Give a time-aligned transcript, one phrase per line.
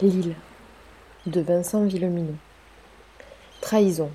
[0.00, 0.36] Lille
[1.26, 2.36] de Vincent Villeminot.
[3.60, 4.10] Trahison.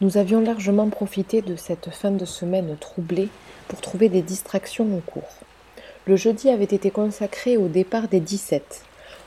[0.00, 3.30] Nous avions largement profité de cette fin de semaine troublée
[3.66, 5.34] pour trouver des distractions au cours.
[6.06, 8.84] Le jeudi avait été consacré au départ des 17.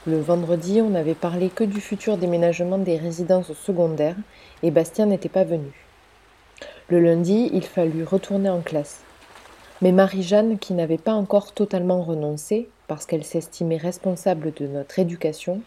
[0.07, 4.15] Le vendredi, on n'avait parlé que du futur déménagement des résidences secondaires
[4.63, 5.73] et Bastien n'était pas venu.
[6.87, 9.01] Le lundi, il fallut retourner en classe.
[9.81, 15.61] Mais Marie-Jeanne, qui n'avait pas encore totalement renoncé, parce qu'elle s'estimait responsable de notre éducation,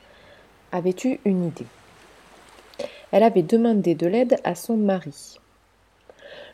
[0.72, 1.66] avait eu une idée.
[3.12, 5.38] Elle avait demandé de l'aide à son mari.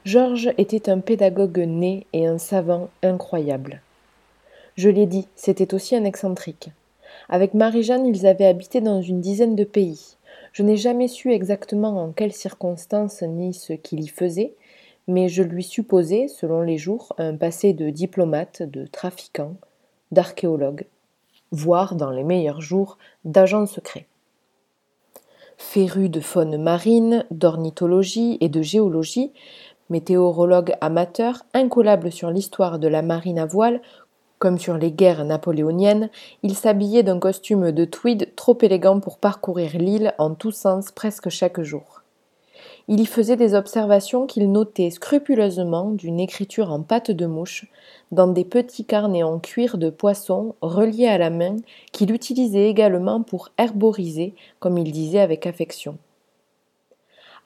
[0.04, 3.80] Georges était un pédagogue né et un savant incroyable.
[4.76, 6.70] Je l'ai dit, c'était aussi un excentrique.
[7.28, 10.16] Avec Marie-Jeanne, ils avaient habité dans une dizaine de pays.
[10.52, 14.52] Je n'ai jamais su exactement en quelles circonstances ni ce qu'il y faisait,
[15.06, 19.56] mais je lui supposais, selon les jours, un passé de diplomate, de trafiquant,
[20.12, 20.86] d'archéologue,
[21.50, 24.06] voire, dans les meilleurs jours, d'agent secret.
[25.56, 29.32] Féru de faune marine, d'ornithologie et de géologie,
[29.90, 33.80] météorologue amateur, incollable sur l'histoire de la marine à voile,
[34.38, 36.10] comme sur les guerres napoléoniennes,
[36.42, 41.29] il s'habillait d'un costume de tweed trop élégant pour parcourir l'île en tous sens presque
[41.29, 42.04] chaque jour.
[42.87, 47.66] Il y faisait des observations qu'il notait scrupuleusement d'une écriture en pâte de mouche,
[48.12, 51.57] dans des petits carnets en cuir de poisson reliés à la main
[51.92, 55.96] qu'il utilisait également pour herboriser, comme il disait avec affection.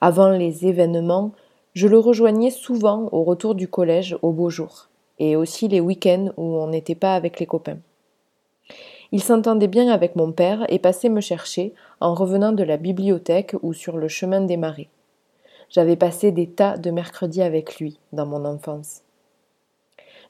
[0.01, 1.31] Avant les événements,
[1.73, 6.31] je le rejoignais souvent au retour du collège aux beaux jours, et aussi les week-ends
[6.37, 7.79] où on n'était pas avec les copains.
[9.11, 13.55] Il s'entendait bien avec mon père et passait me chercher en revenant de la bibliothèque
[13.63, 14.89] ou sur le chemin des marais.
[15.69, 19.01] J'avais passé des tas de mercredis avec lui dans mon enfance.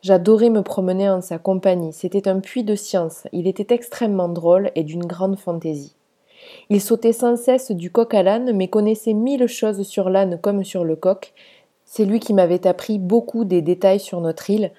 [0.02, 4.72] J'adorais me promener en sa compagnie, c'était un puits de science, il était extrêmement drôle
[4.76, 5.96] et d'une grande fantaisie.
[6.70, 10.64] Il sautait sans cesse du coq à l'âne, mais connaissait mille choses sur l'âne comme
[10.64, 11.34] sur le coq.
[11.86, 14.72] C'est lui qui m'avait appris beaucoup des détails sur notre île,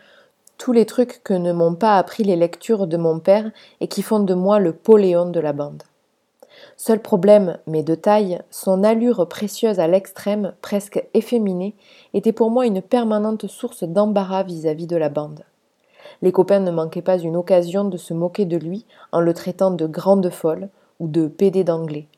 [0.58, 3.50] tous les trucs que ne m'ont pas appris les lectures de mon père
[3.80, 5.82] et qui font de moi le Poléon de la bande.
[6.76, 11.74] Seul problème, mais de taille, son allure précieuse à l'extrême, presque efféminée,
[12.14, 15.44] était pour moi une permanente source d'embarras vis-à-vis de la bande.
[16.22, 19.70] Les copains ne manquaient pas une occasion de se moquer de lui en le traitant
[19.70, 22.08] de grande folle ou de pédé d'anglais.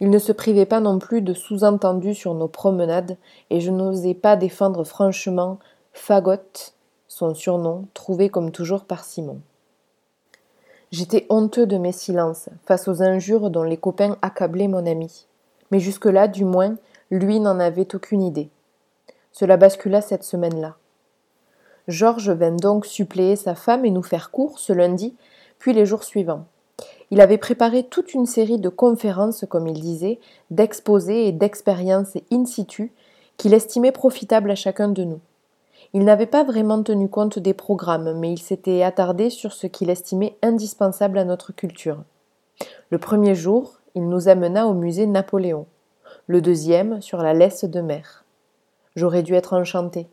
[0.00, 3.16] Il ne se privait pas non plus de sous-entendus sur nos promenades,
[3.50, 5.58] et je n'osais pas défendre franchement
[5.92, 6.74] Fagotte,
[7.06, 9.40] son surnom, trouvé comme toujours par Simon.
[10.92, 15.26] J'étais honteux de mes silences face aux injures dont les copains accablaient mon ami.
[15.70, 16.76] Mais jusque-là, du moins,
[17.10, 18.50] lui n'en avait aucune idée.
[19.32, 20.76] Cela bascula cette semaine-là.
[21.88, 25.16] Georges vint donc suppléer sa femme et nous faire court ce lundi,
[25.58, 26.44] puis les jours suivants.
[27.10, 30.20] Il avait préparé toute une série de conférences, comme il disait,
[30.50, 32.92] d'exposés et d'expériences in situ
[33.38, 35.20] qu'il estimait profitables à chacun de nous.
[35.94, 39.90] Il n'avait pas vraiment tenu compte des programmes, mais il s'était attardé sur ce qu'il
[39.90, 42.02] estimait indispensable à notre culture.
[42.88, 45.66] Le premier jour, il nous amena au musée Napoléon,
[46.28, 48.24] le deuxième sur la laisse de mer.
[48.96, 50.06] J'aurais dû être enchanté.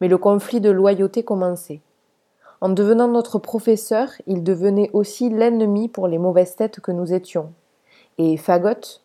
[0.00, 1.82] Mais le conflit de loyauté commençait.
[2.62, 7.52] En devenant notre professeur, il devenait aussi l'ennemi pour les mauvaises têtes que nous étions.
[8.16, 9.02] Et Fagotte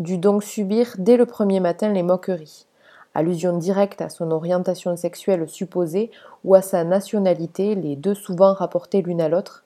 [0.00, 2.66] dut donc subir dès le premier matin les moqueries
[3.14, 6.10] allusion directe à son orientation sexuelle supposée
[6.44, 9.64] ou à sa nationalité, les deux souvent rapportés l'une à l'autre,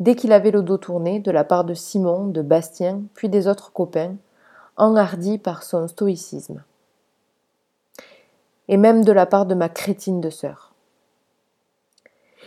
[0.00, 3.48] dès qu'il avait le dos tourné, de la part de Simon, de Bastien, puis des
[3.48, 4.16] autres copains,
[4.76, 6.62] enhardi par son stoïcisme.
[8.68, 10.73] Et même de la part de ma crétine de sœur.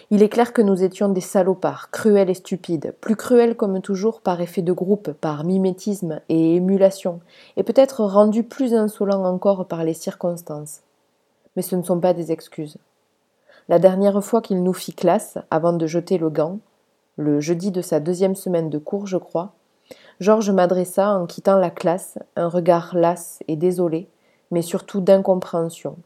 [0.09, 4.21] Il est clair que nous étions des salopards, cruels et stupides, plus cruels comme toujours
[4.21, 7.19] par effet de groupe, par mimétisme et émulation,
[7.57, 10.79] et peut-être rendus plus insolents encore par les circonstances.
[11.57, 12.77] Mais ce ne sont pas des excuses.
[13.67, 16.59] La dernière fois qu'il nous fit classe, avant de jeter le gant,
[17.17, 19.51] le jeudi de sa deuxième semaine de cours, je crois,
[20.21, 24.07] Georges m'adressa, en quittant la classe, un regard las et désolé,
[24.51, 25.97] mais surtout d'incompréhension,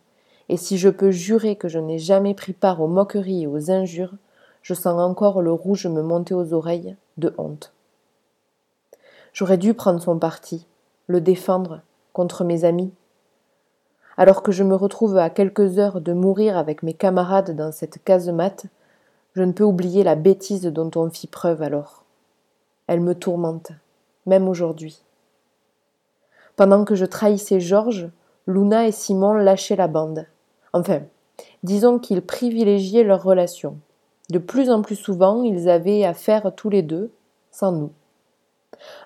[0.52, 3.72] et si je peux jurer que je n'ai jamais pris part aux moqueries et aux
[3.72, 4.16] injures,
[4.62, 7.72] je sens encore le rouge me monter aux oreilles de honte.
[9.32, 10.68] J'aurais dû prendre son parti,
[11.08, 11.80] le défendre
[12.12, 12.92] contre mes amis.
[14.18, 18.04] Alors que je me retrouve à quelques heures de mourir avec mes camarades dans cette
[18.04, 18.66] casemate,
[19.36, 22.04] je ne peux oublier la bêtise dont on fit preuve alors.
[22.88, 23.72] Elle me tourmente,
[24.26, 25.02] même aujourd'hui.
[26.58, 28.10] Pendant que je trahissais Georges,
[28.48, 30.26] Luna et Simon lâchaient la bande.
[30.74, 31.02] Enfin,
[31.64, 33.78] disons qu'ils privilégiaient leur relation.
[34.30, 37.12] De plus en plus souvent, ils avaient affaire tous les deux,
[37.52, 37.92] sans nous.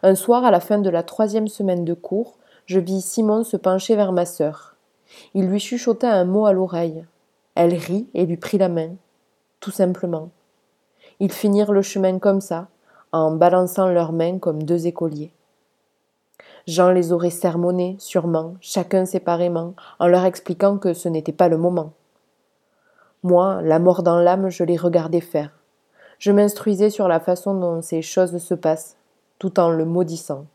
[0.03, 3.57] Un soir, à la fin de la troisième semaine de cours, je vis Simon se
[3.57, 4.75] pencher vers ma sœur.
[5.33, 7.05] Il lui chuchota un mot à l'oreille.
[7.55, 8.95] Elle rit et lui prit la main,
[9.59, 10.29] tout simplement.
[11.19, 12.67] Ils finirent le chemin comme ça,
[13.11, 15.31] en balançant leurs mains comme deux écoliers.
[16.67, 21.57] Jean les aurait sermonnés, sûrement, chacun séparément, en leur expliquant que ce n'était pas le
[21.57, 21.93] moment.
[23.21, 25.51] Moi, la mort dans l'âme, je les regardais faire.
[26.17, 28.97] Je m'instruisais sur la façon dont ces choses se passent,
[29.37, 30.45] tout en le maudissant.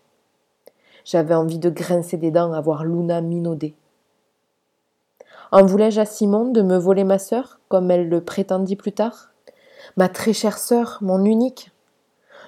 [1.05, 3.75] J'avais envie de grincer des dents à voir Luna minauder.
[5.53, 9.31] En voulais-je à Simon de me voler ma sœur, comme elle le prétendit plus tard?
[9.97, 11.71] Ma très chère sœur, mon unique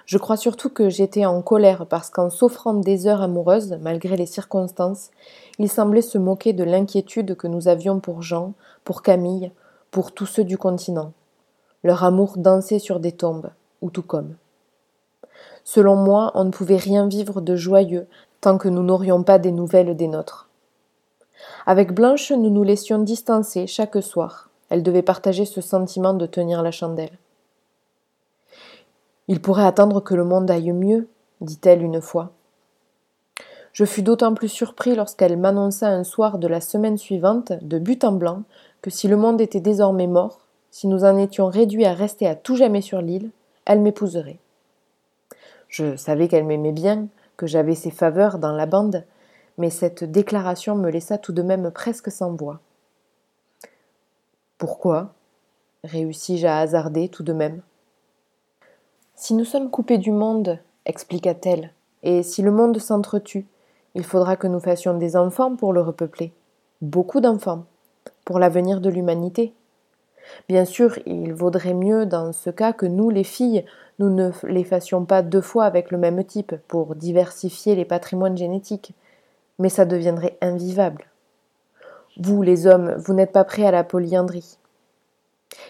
[0.07, 4.27] Je crois surtout que j'étais en colère parce qu'en s'offrant des heures amoureuses, malgré les
[4.27, 5.11] circonstances,
[5.59, 8.55] il semblait se moquer de l'inquiétude que nous avions pour Jean,
[8.85, 9.53] pour Camille,
[9.91, 11.13] pour tous ceux du continent.
[11.85, 13.51] Leur amour dansait sur des tombes,
[13.81, 14.35] ou tout comme.
[15.65, 18.07] Selon moi, on ne pouvait rien vivre de joyeux
[18.41, 20.49] tant que nous n'aurions pas des nouvelles des nôtres.
[21.67, 24.51] Avec Blanche, nous nous laissions distancer chaque soir.
[24.69, 27.19] Elle devait partager ce sentiment de tenir la chandelle.
[29.33, 31.09] Il pourrait attendre que le monde aille mieux,
[31.41, 32.33] dit-elle une fois.
[33.73, 38.05] Je fus d'autant plus surpris lorsqu'elle m'annonça un soir de la semaine suivante, de but
[38.05, 38.43] en blanc,
[38.83, 40.41] que si le monde était désormais mort,
[40.71, 43.31] si nous en étions réduits à rester à tout jamais sur l'île,
[43.65, 44.39] elle m'épouserait.
[45.69, 47.07] Je savais qu'elle m'aimait bien,
[47.39, 49.03] que j'avais ses faveurs dans la bande,
[49.57, 52.61] mais cette déclaration me laissa tout de même presque sans voix.
[54.59, 55.15] Pourquoi?
[55.85, 57.63] réussis-je à hasarder tout de même.
[59.25, 61.71] Si nous sommes coupés du monde, expliqua-t-elle,
[62.03, 63.47] et si le monde s'entretue,
[63.95, 66.33] il faudra que nous fassions des enfants pour le repeupler.
[66.81, 67.65] Beaucoup d'enfants,
[68.25, 69.55] pour l'avenir de l'humanité.
[70.49, 73.65] Bien sûr, il vaudrait mieux dans ce cas que nous, les filles,
[74.01, 78.37] nous ne les fassions pas deux fois avec le même type pour diversifier les patrimoines
[78.37, 78.93] génétiques,
[79.61, 81.05] mais ça deviendrait invivable.
[82.21, 84.59] Vous, les hommes, vous n'êtes pas prêts à la polyandrie.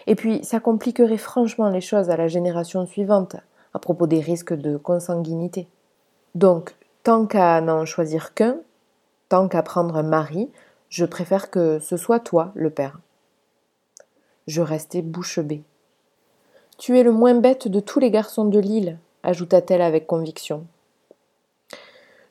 [0.07, 3.35] Et puis, ça compliquerait franchement les choses à la génération suivante,
[3.73, 5.67] à propos des risques de consanguinité.
[6.35, 8.57] Donc, tant qu'à n'en choisir qu'un,
[9.29, 10.49] tant qu'à prendre un mari,
[10.89, 12.99] je préfère que ce soit toi, le père.
[14.47, 15.63] Je restai bouche bée.
[16.77, 20.65] Tu es le moins bête de tous les garçons de l'île, ajouta-t-elle avec conviction.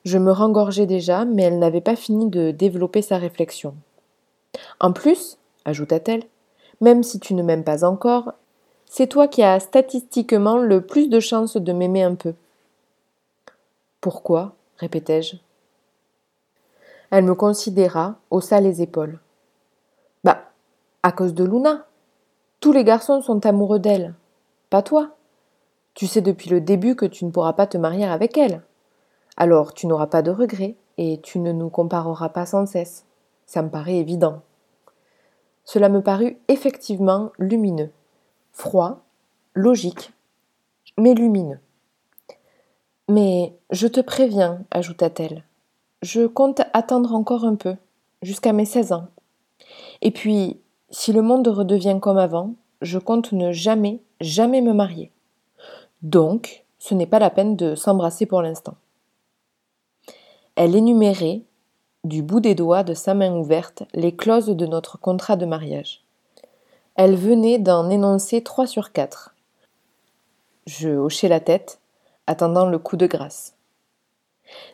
[0.04, 3.74] Je me rengorgeais déjà, mais elle n'avait pas fini de développer sa réflexion.
[4.80, 6.24] En plus, ajouta-t-elle,
[6.82, 8.34] même si tu ne m'aimes pas encore,
[8.86, 12.34] c'est toi qui as statistiquement le plus de chances de m'aimer un peu.
[14.00, 14.54] Pourquoi?
[14.78, 15.36] répétai-je.
[17.10, 19.20] Elle me considéra, haussa les épaules.
[20.24, 20.42] Bah,
[21.04, 21.86] à cause de Luna.
[22.58, 24.14] Tous les garçons sont amoureux d'elle.
[24.68, 25.10] Pas toi.
[25.94, 28.62] Tu sais depuis le début que tu ne pourras pas te marier avec elle.
[29.36, 33.04] Alors tu n'auras pas de regrets et tu ne nous compareras pas sans cesse.
[33.46, 34.42] Ça me paraît évident.
[35.64, 37.90] Cela me parut effectivement lumineux,
[38.52, 39.02] froid,
[39.54, 40.12] logique,
[40.98, 41.60] mais lumineux.
[43.08, 45.44] Mais je te préviens, ajouta-t-elle,
[46.02, 47.76] je compte attendre encore un peu,
[48.22, 49.08] jusqu'à mes seize ans.
[50.00, 50.60] Et puis,
[50.90, 55.12] si le monde redevient comme avant, je compte ne jamais, jamais me marier.
[56.02, 58.74] Donc, ce n'est pas la peine de s'embrasser pour l'instant.
[60.56, 61.42] Elle énumérait,
[62.04, 66.02] du bout des doigts de sa main ouverte, les clauses de notre contrat de mariage.
[66.96, 69.34] Elle venait d'en énoncer trois sur quatre.
[70.66, 71.78] Je hochai la tête,
[72.26, 73.54] attendant le coup de grâce.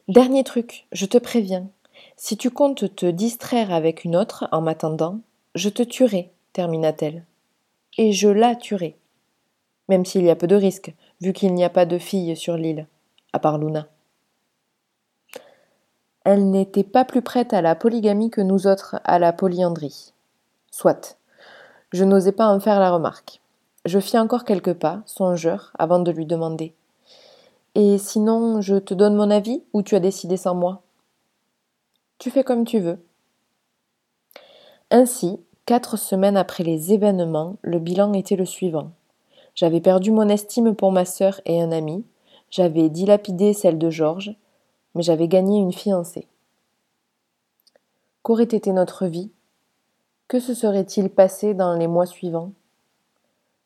[0.09, 1.69] Dernier truc, je te préviens.
[2.17, 5.21] Si tu comptes te distraire avec une autre en m'attendant,
[5.55, 7.25] je te tuerai, termina-t-elle.
[7.99, 8.97] Et je la tuerai.
[9.89, 12.57] Même s'il y a peu de risques, vu qu'il n'y a pas de filles sur
[12.57, 12.87] l'île,
[13.33, 13.87] à part Luna.
[16.31, 20.13] Elle n'était pas plus prête à la polygamie que nous autres à la polyandrie.
[20.71, 21.17] Soit.
[21.91, 23.41] Je n'osais pas en faire la remarque.
[23.87, 26.75] Je fis encore quelques pas, songeur, avant de lui demander.
[27.75, 30.83] Et sinon, je te donne mon avis ou tu as décidé sans moi?
[32.19, 33.03] Tu fais comme tu veux.
[34.91, 38.91] Ainsi, quatre semaines après les événements, le bilan était le suivant.
[39.55, 42.05] J'avais perdu mon estime pour ma sœur et un ami,
[42.51, 44.37] j'avais dilapidé celle de Georges,
[44.99, 46.27] mais j'avais gagné une fiancée.
[48.25, 49.31] Qu'aurait été notre vie?
[50.27, 52.51] Que se serait-il passé dans les mois suivants?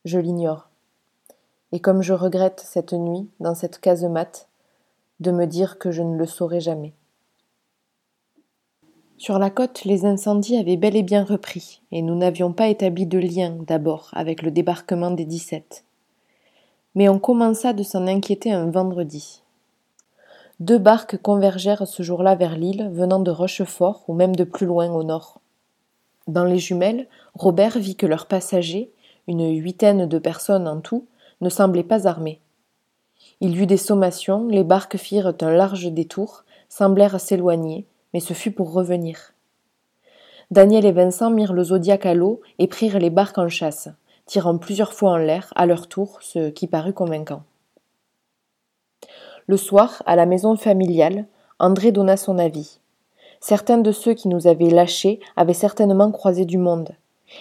[0.05, 0.69] Je l'ignore.
[1.73, 4.47] Et comme je regrette cette nuit, dans cette casemate,
[5.21, 6.93] de me dire que je ne le saurai jamais.
[9.17, 13.07] Sur la côte, les incendies avaient bel et bien repris, et nous n'avions pas établi
[13.07, 15.87] de lien d'abord avec le débarquement des dix-sept.
[16.95, 19.42] Mais on commença de s'en inquiéter un vendredi.
[20.63, 24.93] Deux barques convergèrent ce jour-là vers l'île, venant de Rochefort ou même de plus loin
[24.93, 25.41] au nord.
[26.29, 28.93] Dans les jumelles, Robert vit que leurs passagers,
[29.27, 31.09] une huitaine de personnes en tout,
[31.41, 32.41] ne semblaient pas armés.
[33.41, 38.33] Il y eut des sommations, les barques firent un large détour, semblèrent s'éloigner, mais ce
[38.33, 39.33] fut pour revenir.
[40.53, 43.89] Daniel et Vincent mirent le zodiaque à l'eau et prirent les barques en chasse,
[44.27, 47.43] tirant plusieurs fois en l'air, à leur tour, ce qui parut convaincant.
[49.47, 51.27] Le soir, à la maison familiale,
[51.59, 52.79] André donna son avis.
[53.41, 56.95] Certains de ceux qui nous avaient lâchés avaient certainement croisé du monde,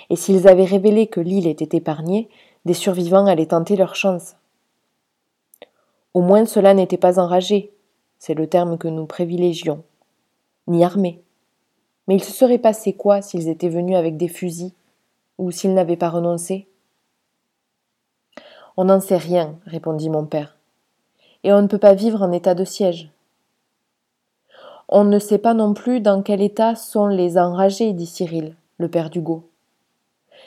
[0.09, 2.29] et s'ils avaient révélé que l'île était épargnée,
[2.65, 4.35] des survivants allaient tenter leur chance.
[6.13, 7.71] Au moins cela n'était pas enragé,
[8.17, 9.83] c'est le terme que nous privilégions,
[10.67, 11.23] ni armé.
[12.07, 14.73] Mais il se serait passé quoi s'ils étaient venus avec des fusils,
[15.37, 16.67] ou s'ils n'avaient pas renoncé?
[18.75, 20.57] On n'en sait rien, répondit mon père.
[21.43, 23.11] Et on ne peut pas vivre en état de siège.
[24.87, 28.89] On ne sait pas non plus dans quel état sont les enragés, dit Cyril, le
[28.89, 29.47] père d'Hugo.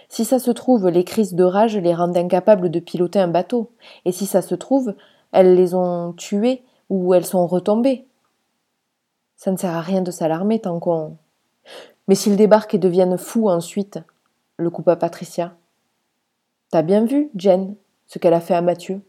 [0.08, 3.70] Si ça se trouve, les crises de rage les rendent incapables de piloter un bateau,
[4.04, 4.94] et si ça se trouve,
[5.32, 8.06] elles les ont tués ou elles sont retombées.
[9.36, 11.16] Ça ne sert à rien de s'alarmer tant qu'on.
[12.06, 13.98] Mais s'ils débarquent et deviennent fous ensuite,
[14.56, 15.56] le coupa Patricia.
[16.70, 17.74] T'as bien vu, Jen,
[18.06, 19.00] ce qu'elle a fait à Mathieu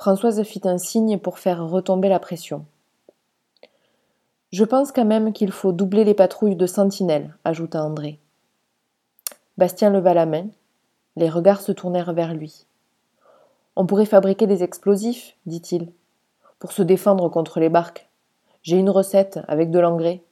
[0.00, 2.64] Françoise fit un signe pour faire retomber la pression.
[4.50, 8.18] Je pense quand même qu'il faut doubler les patrouilles de sentinelles, ajouta André.
[9.58, 10.46] Bastien leva la main.
[11.16, 12.64] Les regards se tournèrent vers lui.
[13.76, 15.92] On pourrait fabriquer des explosifs, dit-il,
[16.58, 18.08] pour se défendre contre les barques.
[18.62, 20.22] J'ai une recette avec de l'engrais.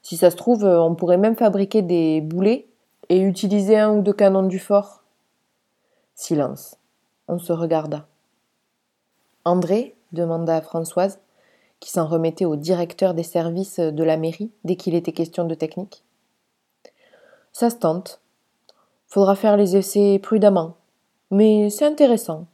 [0.00, 2.68] Si ça se trouve, on pourrait même fabriquer des boulets
[3.10, 5.02] et utiliser un ou deux canons du fort.
[6.14, 6.78] Silence.
[7.28, 8.06] On se regarda.
[9.44, 11.18] André demanda Françoise,
[11.80, 15.54] qui s'en remettait au directeur des services de la mairie dès qu'il était question de
[15.54, 16.04] technique.
[17.52, 18.20] Ça se tente.
[19.06, 20.76] Faudra faire les essais prudemment.
[21.30, 22.46] Mais c'est intéressant.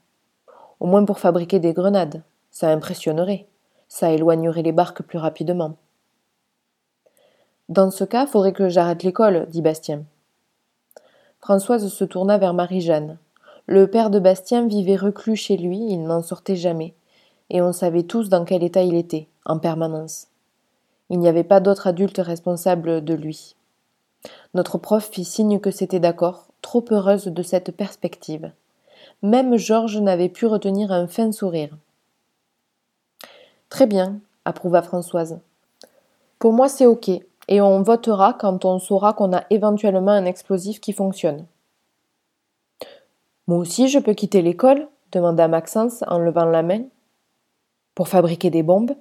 [0.80, 2.22] Au moins pour fabriquer des grenades.
[2.50, 3.46] Ça impressionnerait.
[3.88, 5.76] Ça éloignerait les barques plus rapidement.
[7.68, 10.04] Dans ce cas, faudrait que j'arrête l'école, dit Bastien.
[11.40, 13.18] Françoise se tourna vers Marie-Jeanne.
[13.68, 16.94] Le père de Bastien vivait reclus chez lui, il n'en sortait jamais,
[17.50, 20.28] et on savait tous dans quel état il était, en permanence.
[21.10, 23.56] Il n'y avait pas d'autre adulte responsable de lui.
[24.54, 28.52] Notre prof fit signe que c'était d'accord, trop heureuse de cette perspective.
[29.22, 31.76] Même Georges n'avait pu retenir un fin sourire.
[33.68, 35.40] Très bien, approuva Françoise.
[36.38, 37.08] Pour moi, c'est OK,
[37.48, 41.46] et on votera quand on saura qu'on a éventuellement un explosif qui fonctionne.
[43.46, 46.84] Moi aussi, je peux quitter l'école demanda Maxence en levant la main.
[47.94, 48.94] Pour fabriquer des bombes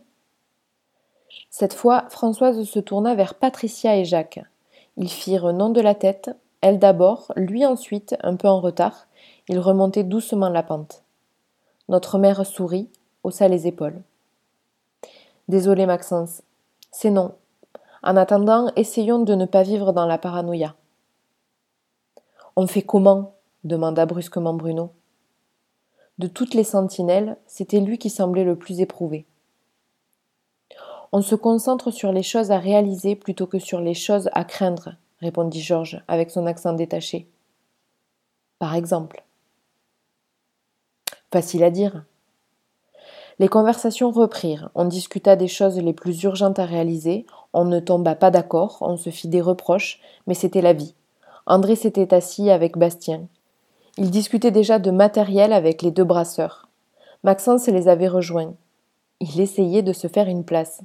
[1.49, 4.39] Cette fois, Françoise se tourna vers Patricia et Jacques.
[4.97, 6.29] Ils firent non de la tête,
[6.61, 9.07] elle d'abord, lui ensuite, un peu en retard,
[9.49, 11.03] il remontait doucement la pente.
[11.89, 12.89] Notre mère sourit,
[13.23, 14.01] haussa les épaules.
[15.47, 16.41] Désolé, Maxence.
[16.91, 17.35] C'est non.
[18.01, 20.75] En attendant, essayons de ne pas vivre dans la paranoïa.
[22.55, 23.34] On fait comment?
[23.65, 24.91] Demanda brusquement Bruno.
[26.17, 29.25] De toutes les sentinelles, c'était lui qui semblait le plus éprouvé.
[31.11, 34.95] On se concentre sur les choses à réaliser plutôt que sur les choses à craindre,
[35.19, 37.27] répondit Georges avec son accent détaché.
[38.59, 39.23] Par exemple.
[41.31, 42.05] Facile à dire.
[43.39, 48.15] Les conversations reprirent, on discuta des choses les plus urgentes à réaliser, on ne tomba
[48.15, 50.95] pas d'accord, on se fit des reproches, mais c'était la vie.
[51.45, 53.27] André s'était assis avec Bastien.
[53.97, 56.67] Il discutait déjà de matériel avec les deux brasseurs.
[57.23, 58.53] Maxence les avait rejoints.
[59.21, 60.81] Il essayait de se faire une place.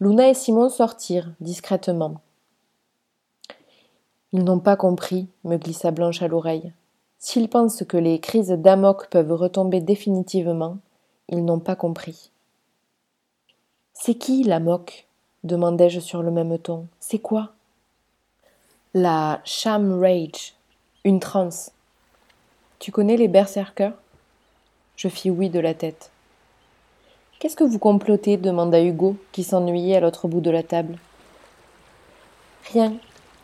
[0.00, 2.20] Luna et Simon sortirent discrètement.
[4.32, 6.72] Ils n'ont pas compris, me glissa Blanche à l'oreille.
[7.18, 10.78] S'ils pensent que les crises d'amok peuvent retomber définitivement,
[11.28, 12.30] ils n'ont pas compris.
[13.92, 15.06] C'est qui l'amok
[15.44, 16.86] demandai-je sur le même ton.
[16.98, 17.52] C'est quoi
[18.94, 20.54] La sham rage,
[21.04, 21.72] une transe.
[22.78, 23.94] Tu connais les berserkers?
[24.96, 26.10] Je fis oui de la tête.
[27.38, 28.36] Qu'est-ce que vous complotez?
[28.36, 30.96] demanda Hugo, qui s'ennuyait à l'autre bout de la table.
[32.72, 32.94] Rien.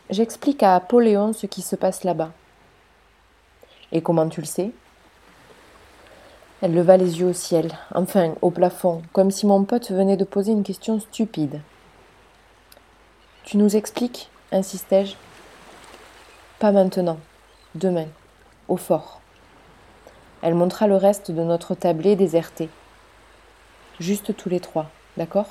[0.09, 2.31] J'explique à Apoléon ce qui se passe là-bas.
[3.91, 4.71] Et comment tu le sais?
[6.61, 10.25] Elle leva les yeux au ciel, enfin au plafond, comme si mon pote venait de
[10.25, 11.61] poser une question stupide.
[13.43, 14.29] Tu nous expliques?
[14.51, 15.15] insistai-je.
[16.59, 17.17] Pas maintenant,
[17.79, 18.07] demain,
[18.67, 19.21] au fort.
[20.41, 22.69] Elle montra le reste de notre tablé déserté.
[23.99, 25.49] Juste tous les trois, d'accord?